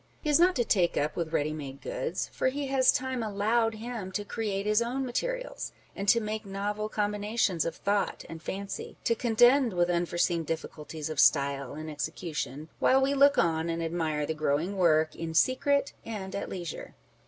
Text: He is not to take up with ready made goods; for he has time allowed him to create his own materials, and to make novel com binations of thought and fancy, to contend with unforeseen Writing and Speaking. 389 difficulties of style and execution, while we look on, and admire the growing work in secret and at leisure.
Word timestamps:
He 0.19 0.31
is 0.31 0.39
not 0.39 0.55
to 0.55 0.65
take 0.65 0.97
up 0.97 1.15
with 1.15 1.31
ready 1.31 1.53
made 1.53 1.79
goods; 1.79 2.31
for 2.33 2.47
he 2.47 2.65
has 2.69 2.91
time 2.91 3.21
allowed 3.21 3.75
him 3.75 4.11
to 4.13 4.25
create 4.25 4.65
his 4.65 4.81
own 4.81 5.05
materials, 5.05 5.73
and 5.95 6.09
to 6.09 6.19
make 6.19 6.43
novel 6.43 6.89
com 6.89 7.13
binations 7.13 7.67
of 7.67 7.75
thought 7.75 8.25
and 8.27 8.41
fancy, 8.41 8.97
to 9.03 9.13
contend 9.13 9.73
with 9.73 9.91
unforeseen 9.91 10.39
Writing 10.41 10.53
and 10.53 10.59
Speaking. 10.59 10.87
389 10.87 11.05
difficulties 11.05 11.09
of 11.11 11.19
style 11.71 11.75
and 11.75 11.91
execution, 11.91 12.69
while 12.79 12.99
we 12.99 13.13
look 13.13 13.37
on, 13.37 13.69
and 13.69 13.83
admire 13.83 14.25
the 14.25 14.33
growing 14.33 14.75
work 14.75 15.15
in 15.15 15.35
secret 15.35 15.93
and 16.03 16.33
at 16.35 16.49
leisure. 16.49 16.95